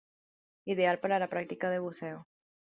Ideal 0.65 0.97
para 0.99 1.19
la 1.19 1.27
práctica 1.27 1.69
de 1.69 1.77
buceo. 1.77 2.27